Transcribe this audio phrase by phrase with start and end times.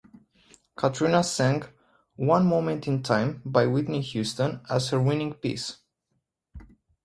[0.75, 1.61] Katrina sang
[2.15, 5.77] "One Moment in Time" by Whitney Houston as her winning piece.